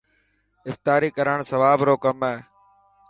افتاري 0.69 1.09
ڪراڻ 1.17 1.39
سواب 1.51 1.79
رو 1.87 1.95
ڪم 2.03 2.17
هي 2.29 2.37